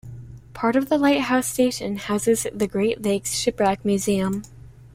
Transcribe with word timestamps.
Part 0.55 0.75
of 0.75 0.89
the 0.89 0.97
lighthouse 0.97 1.47
station 1.47 1.97
houses 1.97 2.47
the 2.51 2.65
Great 2.67 3.03
Lakes 3.03 3.35
Shipwreck 3.35 3.85
Museum. 3.85 4.41